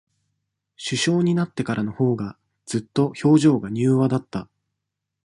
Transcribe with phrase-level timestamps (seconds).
[0.77, 4.49] 首相になってからのほうが、ずっと、表情が柔和だった。